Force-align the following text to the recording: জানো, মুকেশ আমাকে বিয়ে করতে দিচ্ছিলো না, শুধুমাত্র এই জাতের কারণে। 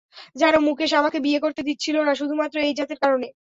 জানো, 0.35 0.57
মুকেশ 0.61 0.91
আমাকে 0.93 1.19
বিয়ে 1.19 1.39
করতে 1.39 1.61
দিচ্ছিলো 1.63 1.99
না, 2.03 2.13
শুধুমাত্র 2.15 2.55
এই 2.61 2.73
জাতের 2.79 2.99
কারণে। 3.03 3.27